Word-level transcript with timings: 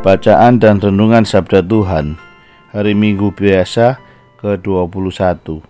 Bacaan 0.00 0.56
dan 0.56 0.80
Renungan 0.80 1.28
Sabda 1.28 1.60
Tuhan 1.60 2.16
Hari 2.72 2.96
Minggu 2.96 3.36
Biasa 3.36 4.00
ke-21 4.40 5.60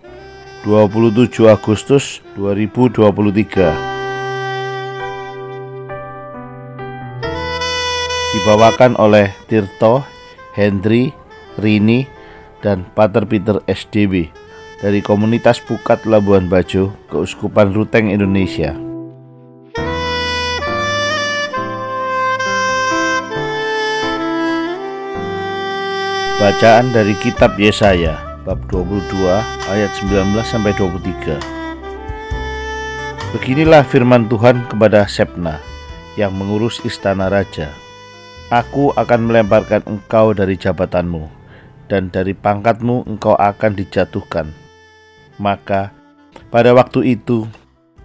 27 0.63 1.51
Agustus 1.51 2.23
2023 2.39 3.11
Dibawakan 8.31 8.95
oleh 8.95 9.35
Tirto, 9.51 10.07
Hendri, 10.55 11.11
Rini, 11.59 12.07
dan 12.63 12.87
Pater 12.95 13.27
Peter 13.27 13.59
SDB 13.67 14.31
dari 14.79 15.03
Komunitas 15.03 15.59
Pukat 15.59 16.07
Labuan 16.07 16.47
Bajo, 16.47 16.95
Keuskupan 17.11 17.75
Ruteng, 17.75 18.07
Indonesia. 18.07 18.90
Bacaan 26.41 26.89
dari 26.89 27.13
kitab 27.21 27.53
Yesaya 27.61 28.17
bab 28.41 28.57
22 28.73 29.13
ayat 29.69 29.93
19 29.93 30.33
sampai 30.41 30.73
23. 30.73 31.37
Beginilah 33.37 33.85
firman 33.85 34.25
Tuhan 34.25 34.65
kepada 34.65 35.05
Sepna 35.05 35.61
yang 36.17 36.33
mengurus 36.33 36.81
istana 36.81 37.29
raja. 37.29 37.69
Aku 38.49 38.89
akan 38.97 39.29
melemparkan 39.29 39.85
engkau 39.85 40.33
dari 40.33 40.57
jabatanmu 40.57 41.29
dan 41.93 42.09
dari 42.09 42.33
pangkatmu 42.33 43.05
engkau 43.05 43.37
akan 43.37 43.77
dijatuhkan. 43.77 44.49
Maka 45.37 45.93
pada 46.49 46.73
waktu 46.73 47.21
itu 47.21 47.45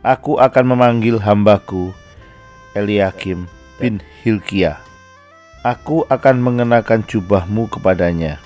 aku 0.05 0.37
akan 0.37 0.77
memanggil 0.77 1.25
hambaku 1.25 1.89
Eliakim 2.77 3.49
bin 3.81 4.05
Hilkiah 4.21 4.77
Aku 5.67 6.07
akan 6.07 6.47
mengenakan 6.47 7.03
jubahmu 7.03 7.67
kepadanya. 7.67 8.39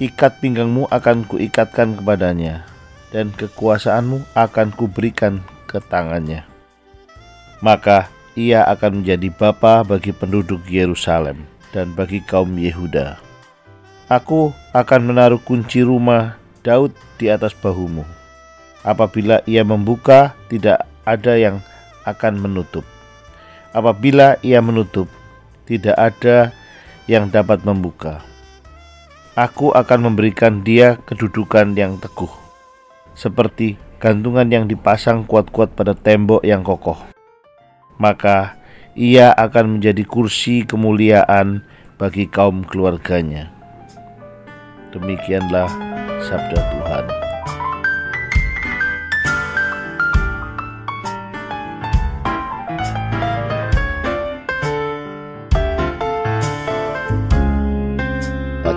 Ikat 0.00 0.40
pinggangmu 0.40 0.88
akan 0.88 1.28
kuikatkan 1.28 2.00
kepadanya, 2.00 2.64
dan 3.12 3.28
kekuasaanmu 3.36 4.24
akan 4.32 4.72
kuberikan 4.72 5.44
ke 5.68 5.76
tangannya. 5.92 6.48
Maka 7.60 8.08
ia 8.32 8.64
akan 8.64 9.04
menjadi 9.04 9.28
bapa 9.28 9.84
bagi 9.84 10.16
penduduk 10.16 10.64
Yerusalem 10.72 11.44
dan 11.76 11.92
bagi 11.92 12.24
kaum 12.24 12.56
Yehuda. 12.56 13.20
Aku 14.08 14.56
akan 14.72 15.12
menaruh 15.12 15.40
kunci 15.44 15.84
rumah 15.84 16.40
Daud 16.64 16.96
di 17.20 17.28
atas 17.28 17.52
bahumu. 17.52 18.08
Apabila 18.80 19.44
ia 19.44 19.68
membuka, 19.68 20.32
tidak 20.48 20.88
ada 21.04 21.36
yang 21.36 21.60
akan 22.08 22.40
menutup. 22.40 22.88
Apabila 23.76 24.40
ia 24.40 24.64
menutup, 24.64 25.12
tidak 25.66 25.96
ada 25.98 26.50
yang 27.10 27.30
dapat 27.30 27.62
membuka. 27.62 28.22
Aku 29.32 29.72
akan 29.72 30.12
memberikan 30.12 30.60
dia 30.60 31.00
kedudukan 31.08 31.72
yang 31.72 31.96
teguh, 31.96 32.30
seperti 33.16 33.80
gantungan 33.96 34.44
yang 34.50 34.68
dipasang 34.68 35.24
kuat-kuat 35.24 35.72
pada 35.72 35.96
tembok 35.96 36.44
yang 36.44 36.60
kokoh. 36.60 37.00
Maka 37.96 38.60
ia 38.92 39.32
akan 39.32 39.78
menjadi 39.78 40.04
kursi 40.04 40.68
kemuliaan 40.68 41.64
bagi 41.96 42.28
kaum 42.28 42.66
keluarganya. 42.66 43.48
Demikianlah 44.92 45.70
sabda 46.20 46.60
Tuhan. 46.60 47.31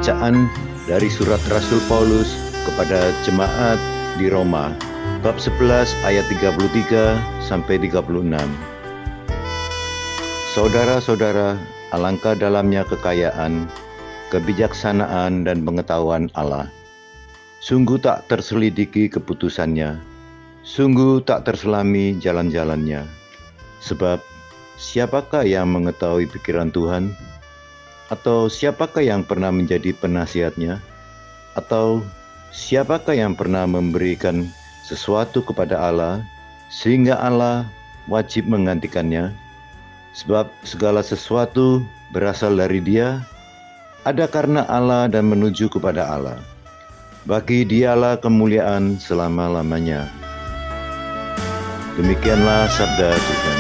Bacaan 0.06 0.46
dari 0.86 1.10
surat 1.10 1.42
Rasul 1.50 1.82
Paulus 1.90 2.30
kepada 2.62 3.10
jemaat 3.26 3.82
di 4.22 4.30
Roma 4.30 4.70
bab 5.26 5.34
11 5.42 5.66
ayat 6.06 6.22
33 6.30 7.18
sampai 7.42 7.82
36. 7.82 8.22
Saudara-saudara, 10.54 11.58
alangkah 11.90 12.38
dalamnya 12.38 12.86
kekayaan, 12.86 13.66
kebijaksanaan 14.30 15.42
dan 15.42 15.66
pengetahuan 15.66 16.30
Allah. 16.38 16.70
Sungguh 17.66 17.98
tak 17.98 18.30
terselidiki 18.30 19.10
keputusannya, 19.10 19.98
sungguh 20.62 21.26
tak 21.26 21.50
terselami 21.50 22.14
jalan-jalannya. 22.22 23.10
Sebab 23.82 24.22
siapakah 24.78 25.42
yang 25.50 25.74
mengetahui 25.74 26.30
pikiran 26.30 26.70
Tuhan? 26.70 27.10
Atau 28.14 28.48
siapakah 28.52 29.02
yang 29.02 29.26
pernah 29.26 29.50
menjadi 29.50 29.94
penasihatnya? 29.98 30.78
Atau 31.58 32.06
siapakah 32.54 33.18
yang 33.18 33.34
pernah 33.34 33.66
memberikan 33.66 34.46
sesuatu 34.86 35.42
kepada 35.42 35.82
Allah 35.82 36.22
sehingga 36.70 37.18
Allah 37.18 37.66
wajib 38.06 38.46
menggantikannya? 38.46 39.34
Sebab 40.16 40.48
segala 40.64 41.04
sesuatu 41.04 41.84
berasal 42.16 42.56
dari 42.56 42.80
Dia, 42.80 43.20
ada 44.06 44.30
karena 44.30 44.64
Allah 44.70 45.10
dan 45.10 45.28
menuju 45.28 45.68
kepada 45.68 46.06
Allah. 46.06 46.40
Bagi 47.26 47.66
dialah 47.66 48.22
kemuliaan 48.22 49.02
selama-lamanya. 49.02 50.06
Demikianlah 51.98 52.70
sabda 52.70 53.18
Tuhan. 53.18 53.55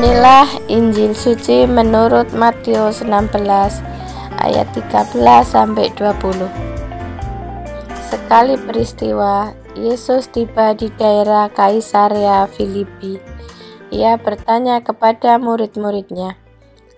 Inilah 0.00 0.48
Injil 0.72 1.12
suci 1.12 1.68
menurut 1.68 2.32
Matius 2.32 3.04
16 3.04 3.36
ayat 4.40 4.64
13 4.72 5.12
sampai 5.44 5.92
20. 5.92 6.48
Sekali 8.08 8.56
peristiwa, 8.56 9.52
Yesus 9.76 10.32
tiba 10.32 10.72
di 10.72 10.88
daerah 10.96 11.52
Kaisarea 11.52 12.48
Filipi. 12.48 13.20
Ia 13.92 14.16
bertanya 14.16 14.80
kepada 14.80 15.36
murid-muridnya, 15.36 16.40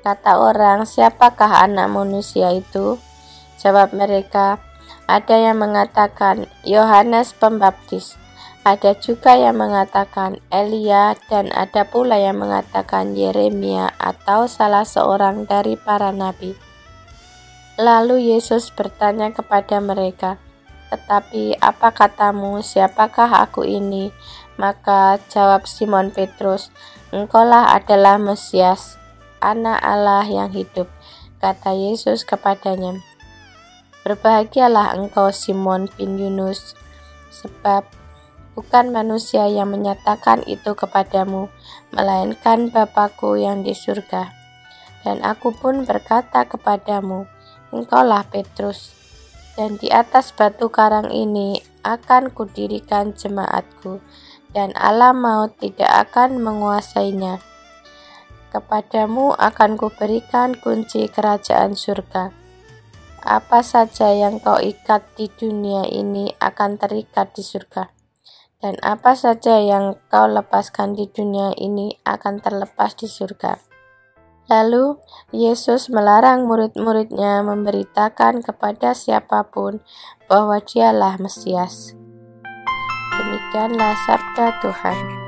"Kata 0.07 0.39
orang, 0.39 0.87
siapakah 0.87 1.59
anak 1.59 1.91
manusia 1.91 2.55
itu?" 2.55 3.03
Jawab 3.59 3.99
mereka, 3.99 4.63
"Ada 5.11 5.51
yang 5.51 5.59
mengatakan 5.59 6.47
Yohanes 6.63 7.35
Pembaptis." 7.35 8.22
Ada 8.63 8.95
juga 8.95 9.35
yang 9.35 9.59
mengatakan 9.59 10.39
Elia 10.47 11.19
dan 11.27 11.51
ada 11.51 11.83
pula 11.83 12.15
yang 12.15 12.39
mengatakan 12.39 13.19
Yeremia 13.19 13.91
atau 13.99 14.47
salah 14.47 14.87
seorang 14.87 15.51
dari 15.51 15.75
para 15.75 16.15
nabi. 16.15 16.55
Lalu 17.75 18.31
Yesus 18.31 18.71
bertanya 18.71 19.35
kepada 19.35 19.83
mereka, 19.83 20.39
"Tetapi 20.95 21.59
apa 21.59 21.91
katamu, 21.91 22.63
siapakah 22.63 23.43
aku 23.43 23.67
ini?" 23.67 24.15
Maka 24.55 25.19
jawab 25.27 25.67
Simon 25.67 26.15
Petrus, 26.15 26.71
"Engkaulah 27.11 27.75
adalah 27.75 28.15
Mesias, 28.15 28.95
anak 29.43 29.83
Allah 29.83 30.23
yang 30.23 30.55
hidup." 30.55 30.87
Kata 31.43 31.75
Yesus 31.75 32.23
kepadanya, 32.23 33.03
"Berbahagialah 34.07 34.95
engkau 34.95 35.35
Simon 35.35 35.91
bin 35.99 36.15
Yunus, 36.15 36.79
sebab 37.35 37.83
bukan 38.53 38.93
manusia 38.93 39.49
yang 39.49 39.73
menyatakan 39.73 40.45
itu 40.45 40.77
kepadamu, 40.77 41.49
melainkan 41.93 42.69
Bapakku 42.69 43.37
yang 43.41 43.65
di 43.65 43.73
surga. 43.73 44.33
Dan 45.03 45.25
aku 45.27 45.51
pun 45.51 45.83
berkata 45.83 46.47
kepadamu, 46.47 47.27
engkaulah 47.75 48.23
Petrus, 48.29 48.95
dan 49.59 49.77
di 49.77 49.91
atas 49.91 50.31
batu 50.33 50.71
karang 50.71 51.11
ini 51.11 51.61
akan 51.83 52.31
kudirikan 52.31 53.13
jemaatku, 53.13 53.99
dan 54.55 54.71
alam 54.79 55.25
maut 55.25 55.57
tidak 55.59 56.09
akan 56.09 56.39
menguasainya. 56.39 57.43
Kepadamu 58.53 59.33
akan 59.33 59.81
kuberikan 59.81 60.53
kunci 60.53 61.09
kerajaan 61.09 61.73
surga. 61.73 62.31
Apa 63.23 63.65
saja 63.65 64.13
yang 64.13 64.43
kau 64.43 64.61
ikat 64.61 65.03
di 65.17 65.33
dunia 65.33 65.89
ini 65.89 66.37
akan 66.37 66.77
terikat 66.77 67.33
di 67.33 67.41
surga, 67.41 68.02
dan 68.63 68.79
apa 68.81 69.19
saja 69.19 69.59
yang 69.59 69.99
kau 70.07 70.31
lepaskan 70.31 70.95
di 70.95 71.11
dunia 71.11 71.51
ini 71.59 71.99
akan 72.07 72.39
terlepas 72.39 72.95
di 72.95 73.11
surga. 73.11 73.59
Lalu 74.47 74.99
Yesus 75.35 75.91
melarang 75.91 76.47
murid-muridnya 76.47 77.43
memberitakan 77.43 78.43
kepada 78.43 78.95
siapa 78.95 79.51
pun 79.51 79.83
bahwa 80.31 80.63
dialah 80.63 81.19
Mesias. 81.19 81.95
Demikianlah 83.19 83.95
sabda 84.07 84.47
Tuhan. 84.63 85.22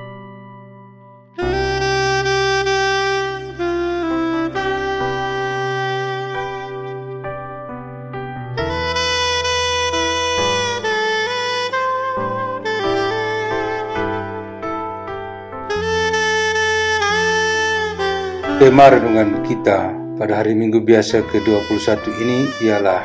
Tema 18.65 18.89
renungan 18.89 19.45
kita 19.45 19.93
pada 20.17 20.41
hari 20.41 20.57
Minggu 20.57 20.81
biasa 20.81 21.21
ke-21 21.29 22.01
ini 22.17 22.49
ialah 22.65 23.05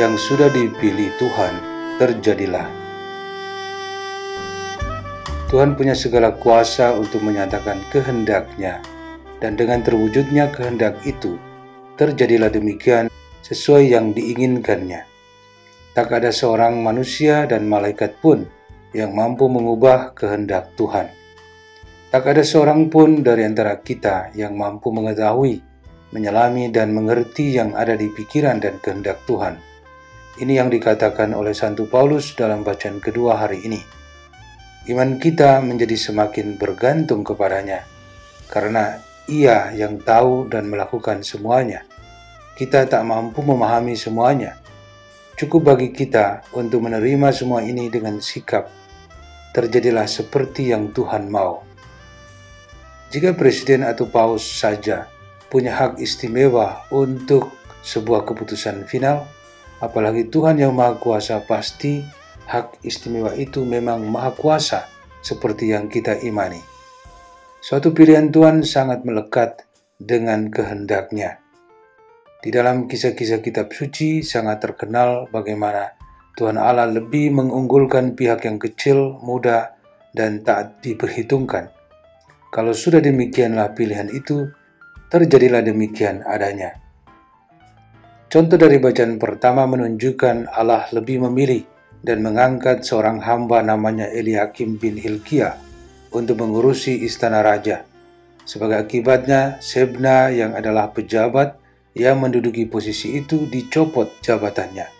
yang 0.00 0.16
sudah 0.16 0.48
dipilih 0.48 1.12
Tuhan, 1.20 1.60
terjadilah. 2.00 2.64
Tuhan 5.52 5.76
punya 5.76 5.92
segala 5.92 6.32
kuasa 6.32 6.96
untuk 6.96 7.20
menyatakan 7.20 7.84
kehendaknya, 7.92 8.80
dan 9.44 9.60
dengan 9.60 9.84
terwujudnya 9.84 10.48
kehendak 10.56 10.96
itu, 11.04 11.36
terjadilah 12.00 12.48
demikian 12.48 13.12
sesuai 13.44 13.92
yang 13.92 14.16
diinginkannya. 14.16 15.04
Tak 15.92 16.08
ada 16.16 16.32
seorang 16.32 16.80
manusia 16.80 17.44
dan 17.44 17.68
malaikat 17.68 18.16
pun 18.24 18.48
yang 18.96 19.12
mampu 19.12 19.52
mengubah 19.52 20.16
kehendak 20.16 20.72
Tuhan. 20.80 21.21
Tak 22.12 22.28
ada 22.28 22.44
seorang 22.44 22.92
pun 22.92 23.24
dari 23.24 23.40
antara 23.40 23.80
kita 23.80 24.36
yang 24.36 24.52
mampu 24.52 24.92
mengetahui, 24.92 25.64
menyelami, 26.12 26.68
dan 26.68 26.92
mengerti 26.92 27.56
yang 27.56 27.72
ada 27.72 27.96
di 27.96 28.12
pikiran 28.12 28.60
dan 28.60 28.76
kehendak 28.84 29.24
Tuhan. 29.24 29.56
Ini 30.36 30.60
yang 30.60 30.68
dikatakan 30.68 31.32
oleh 31.32 31.56
Santo 31.56 31.88
Paulus 31.88 32.36
dalam 32.36 32.68
bacaan 32.68 33.00
kedua 33.00 33.40
hari 33.40 33.64
ini. 33.64 33.80
Iman 34.92 35.16
kita 35.16 35.64
menjadi 35.64 35.96
semakin 35.96 36.60
bergantung 36.60 37.24
kepadanya, 37.24 37.88
karena 38.52 39.00
Ia 39.32 39.72
yang 39.72 39.96
tahu 39.96 40.52
dan 40.52 40.68
melakukan 40.68 41.24
semuanya. 41.24 41.80
Kita 42.60 42.84
tak 42.92 43.08
mampu 43.08 43.40
memahami 43.40 43.96
semuanya. 43.96 44.60
Cukup 45.40 45.64
bagi 45.72 45.96
kita 45.96 46.44
untuk 46.52 46.84
menerima 46.84 47.32
semua 47.32 47.64
ini 47.64 47.88
dengan 47.88 48.20
sikap. 48.20 48.68
Terjadilah 49.56 50.04
seperti 50.04 50.76
yang 50.76 50.92
Tuhan 50.92 51.32
mau. 51.32 51.71
Jika 53.12 53.36
presiden 53.36 53.84
atau 53.84 54.08
paus 54.08 54.40
saja 54.40 55.04
punya 55.52 55.76
hak 55.76 56.00
istimewa 56.00 56.88
untuk 56.88 57.52
sebuah 57.84 58.24
keputusan 58.24 58.88
final, 58.88 59.28
apalagi 59.84 60.32
Tuhan 60.32 60.56
yang 60.56 60.72
Maha 60.72 60.96
Kuasa 60.96 61.44
pasti 61.44 62.00
hak 62.48 62.80
istimewa 62.80 63.36
itu 63.36 63.68
memang 63.68 64.00
Maha 64.08 64.32
Kuasa 64.32 64.88
seperti 65.20 65.76
yang 65.76 65.92
kita 65.92 66.24
imani. 66.24 66.56
Suatu 67.60 67.92
pilihan 67.92 68.32
Tuhan 68.32 68.64
sangat 68.64 69.04
melekat 69.04 69.68
dengan 70.00 70.48
kehendaknya. 70.48 71.36
Di 72.40 72.48
dalam 72.48 72.88
kisah-kisah 72.88 73.44
kitab 73.44 73.76
suci 73.76 74.24
sangat 74.24 74.64
terkenal 74.64 75.28
bagaimana 75.28 76.00
Tuhan 76.32 76.56
Allah 76.56 76.88
lebih 76.88 77.28
mengunggulkan 77.36 78.16
pihak 78.16 78.48
yang 78.48 78.56
kecil, 78.56 79.20
muda, 79.20 79.76
dan 80.16 80.40
tak 80.40 80.80
diperhitungkan 80.80 81.81
kalau 82.52 82.76
sudah 82.76 83.00
demikianlah 83.00 83.72
pilihan 83.72 84.12
itu, 84.12 84.52
terjadilah 85.08 85.64
demikian 85.64 86.20
adanya. 86.28 86.76
Contoh 88.28 88.60
dari 88.60 88.76
bacaan 88.76 89.16
pertama 89.16 89.64
menunjukkan 89.64 90.52
Allah 90.52 90.84
lebih 90.92 91.24
memilih 91.24 91.64
dan 92.04 92.20
mengangkat 92.20 92.84
seorang 92.84 93.24
hamba 93.24 93.64
namanya 93.64 94.04
Eliakim 94.12 94.76
bin 94.76 95.00
Hilkia 95.00 95.56
untuk 96.12 96.44
mengurusi 96.44 97.00
istana 97.08 97.40
raja. 97.40 97.88
Sebagai 98.44 98.84
akibatnya, 98.84 99.56
Sebna 99.64 100.28
yang 100.28 100.52
adalah 100.52 100.92
pejabat 100.92 101.56
yang 101.96 102.20
menduduki 102.20 102.68
posisi 102.68 103.16
itu 103.16 103.48
dicopot 103.48 104.20
jabatannya. 104.20 104.92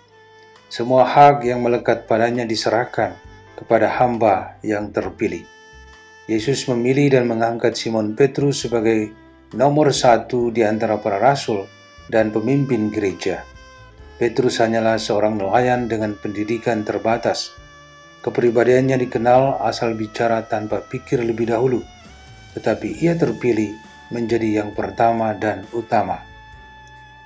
Semua 0.73 1.05
hak 1.05 1.45
yang 1.45 1.61
melekat 1.61 2.09
padanya 2.09 2.49
diserahkan 2.49 3.13
kepada 3.61 3.93
hamba 4.01 4.57
yang 4.65 4.89
terpilih. 4.89 5.45
Yesus 6.31 6.71
memilih 6.71 7.19
dan 7.19 7.27
mengangkat 7.27 7.75
Simon 7.75 8.15
Petrus 8.15 8.63
sebagai 8.63 9.11
nomor 9.59 9.91
satu 9.91 10.55
di 10.55 10.63
antara 10.63 10.95
para 11.03 11.19
rasul 11.19 11.67
dan 12.07 12.31
pemimpin 12.31 12.95
gereja. 12.95 13.43
Petrus 14.23 14.63
hanyalah 14.63 15.03
seorang 15.03 15.35
nelayan 15.35 15.91
dengan 15.91 16.15
pendidikan 16.15 16.87
terbatas. 16.87 17.51
Kepribadiannya 18.23 19.03
dikenal 19.03 19.67
asal 19.67 19.99
bicara 19.99 20.47
tanpa 20.47 20.79
pikir 20.87 21.27
lebih 21.27 21.51
dahulu, 21.51 21.83
tetapi 22.55 23.03
ia 23.03 23.19
terpilih 23.19 23.75
menjadi 24.15 24.63
yang 24.63 24.79
pertama 24.79 25.35
dan 25.35 25.67
utama. 25.75 26.23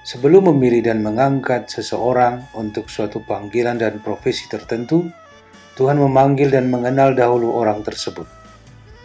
Sebelum 0.08 0.56
memilih 0.56 0.88
dan 0.88 1.04
mengangkat 1.04 1.68
seseorang 1.68 2.48
untuk 2.56 2.88
suatu 2.88 3.20
panggilan 3.20 3.76
dan 3.76 4.00
profesi 4.00 4.48
tertentu, 4.48 5.04
Tuhan 5.76 6.00
memanggil 6.00 6.48
dan 6.48 6.72
mengenal 6.72 7.12
dahulu 7.12 7.52
orang 7.60 7.84
tersebut 7.84 8.35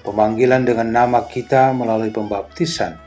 pemanggilan 0.01 0.65
dengan 0.65 0.89
nama 0.89 1.25
kita 1.25 1.73
melalui 1.73 2.09
pembaptisan, 2.13 2.97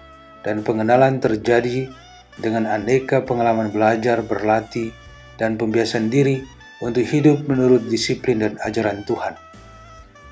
dan 0.42 0.62
pengenalan 0.62 1.18
terjadi 1.18 1.90
dengan 2.38 2.66
aneka 2.66 3.22
pengalaman 3.22 3.70
belajar, 3.70 4.22
berlatih, 4.22 4.90
dan 5.38 5.58
pembiasan 5.58 6.10
diri 6.10 6.42
untuk 6.82 7.06
hidup 7.06 7.46
menurut 7.46 7.86
disiplin 7.86 8.42
dan 8.42 8.54
ajaran 8.62 9.02
Tuhan. 9.06 9.34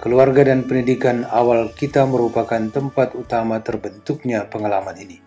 Keluarga 0.03 0.50
dan 0.50 0.67
pendidikan 0.67 1.23
awal 1.31 1.70
kita 1.79 2.03
merupakan 2.11 2.59
tempat 2.59 3.15
utama 3.15 3.63
terbentuknya 3.63 4.51
pengalaman 4.51 4.98
ini. 4.98 5.22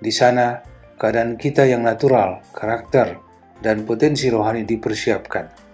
Di 0.00 0.08
sana, 0.08 0.64
keadaan 0.96 1.36
kita 1.36 1.68
yang 1.68 1.84
natural, 1.84 2.40
karakter, 2.56 3.20
dan 3.60 3.84
potensi 3.84 4.32
rohani 4.32 4.64
dipersiapkan. 4.64 5.64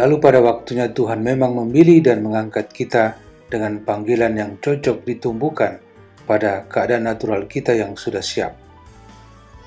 Lalu 0.00 0.14
pada 0.22 0.40
waktunya 0.40 0.88
Tuhan 0.88 1.20
memang 1.20 1.52
memilih 1.52 2.00
dan 2.00 2.24
mengangkat 2.24 2.72
kita 2.72 3.20
dengan 3.48 3.80
panggilan 3.82 4.36
yang 4.36 4.52
cocok 4.60 5.04
ditumbuhkan 5.04 5.80
pada 6.28 6.68
keadaan 6.68 7.08
natural 7.08 7.48
kita 7.48 7.72
yang 7.72 7.96
sudah 7.96 8.20
siap. 8.20 8.52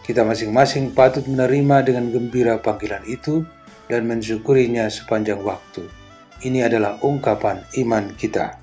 Kita 0.02 0.22
masing-masing 0.26 0.94
patut 0.94 1.26
menerima 1.26 1.86
dengan 1.86 2.10
gembira 2.14 2.58
panggilan 2.62 3.06
itu 3.10 3.46
dan 3.90 4.06
mensyukurinya 4.06 4.90
sepanjang 4.90 5.42
waktu. 5.42 5.86
Ini 6.42 6.66
adalah 6.66 6.98
ungkapan 7.02 7.62
iman 7.86 8.18
kita. 8.18 8.58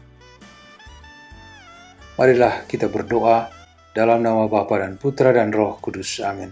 Marilah 2.18 2.66
kita 2.66 2.90
berdoa 2.90 3.46
dalam 3.94 4.22
nama 4.22 4.50
Bapa 4.50 4.82
dan 4.82 4.98
Putra 4.98 5.30
dan 5.30 5.54
Roh 5.54 5.78
Kudus. 5.78 6.18
Amin. 6.26 6.50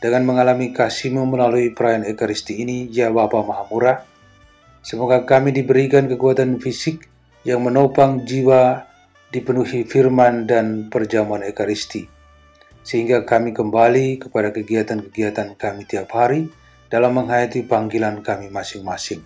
Dengan 0.00 0.24
mengalami 0.24 0.72
kasihmu 0.72 1.24
melalui 1.28 1.72
perayaan 1.72 2.08
Ekaristi 2.08 2.60
ini, 2.60 2.88
ya 2.88 3.12
Bapa 3.12 3.40
Maha 3.40 3.64
Murah, 3.68 3.98
semoga 4.80 5.24
kami 5.24 5.52
diberikan 5.52 6.08
kekuatan 6.08 6.60
fisik 6.60 7.08
yang 7.40 7.64
menopang 7.64 8.28
jiwa 8.28 8.84
dipenuhi 9.32 9.88
firman 9.88 10.44
dan 10.44 10.92
perjamuan 10.92 11.40
Ekaristi, 11.40 12.04
sehingga 12.84 13.24
kami 13.24 13.56
kembali 13.56 14.20
kepada 14.20 14.52
kegiatan-kegiatan 14.52 15.56
kami 15.56 15.88
tiap 15.88 16.12
hari 16.12 16.52
dalam 16.92 17.16
menghayati 17.16 17.64
panggilan 17.64 18.20
kami 18.20 18.52
masing-masing. 18.52 19.24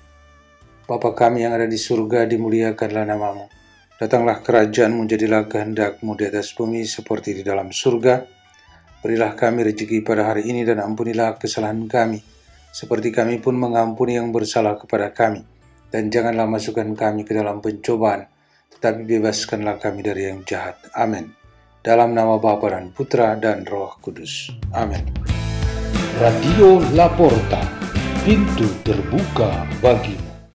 Bapa 0.85 1.17
kami 1.17 1.43
yang 1.49 1.57
ada 1.57 1.65
di 1.65 1.81
surga, 1.81 2.29
dimuliakanlah 2.29 3.09
namamu. 3.09 3.49
Datanglah 3.97 4.45
kerajaanmu, 4.45 5.09
jadilah 5.09 5.49
kehendakmu 5.49 6.13
di 6.15 6.29
atas 6.29 6.53
bumi 6.53 6.85
seperti 6.85 7.41
di 7.41 7.43
dalam 7.43 7.73
surga. 7.73 8.21
Berilah 9.01 9.33
kami 9.33 9.65
rezeki 9.65 10.05
pada 10.05 10.29
hari 10.29 10.45
ini 10.45 10.63
dan 10.63 10.85
ampunilah 10.85 11.41
kesalahan 11.41 11.89
kami, 11.89 12.21
seperti 12.69 13.11
kami 13.11 13.41
pun 13.41 13.57
mengampuni 13.57 14.21
yang 14.21 14.29
bersalah 14.29 14.77
kepada 14.77 15.09
kami 15.11 15.54
dan 15.95 16.11
janganlah 16.11 16.51
masukkan 16.51 16.91
kami 16.99 17.23
ke 17.23 17.39
dalam 17.39 17.63
pencobaan, 17.63 18.27
tetapi 18.75 19.07
bebaskanlah 19.07 19.79
kami 19.79 20.03
dari 20.03 20.27
yang 20.27 20.43
jahat. 20.43 20.75
Amin. 20.91 21.31
Dalam 21.87 22.19
nama 22.19 22.35
Bapa 22.43 22.75
dan 22.75 22.91
Putra 22.91 23.39
dan 23.39 23.63
Roh 23.63 23.95
Kudus. 24.03 24.51
Amin. 24.75 25.07
Radio 26.19 26.83
Laporta, 26.99 27.63
pintu 28.27 28.67
terbuka 28.83 29.71
bagi 29.79 30.19